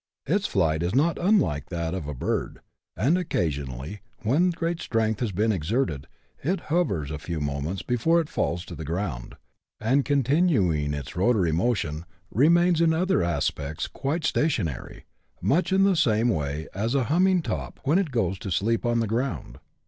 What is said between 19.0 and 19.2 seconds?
the